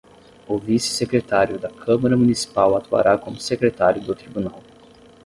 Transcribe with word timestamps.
O 0.47 0.57
vice-secretário 0.57 1.59
da 1.59 1.69
Câmara 1.69 2.17
Municipal 2.17 2.75
atuará 2.75 3.19
como 3.19 3.39
secretário 3.39 4.01
do 4.01 4.15
Tribunal. 4.15 4.63